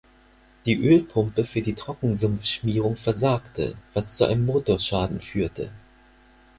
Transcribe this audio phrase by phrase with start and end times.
[0.65, 5.69] Die Ölpumpe für die Trockensumpfschmierung versagte, was zu einem Motorschaden führte.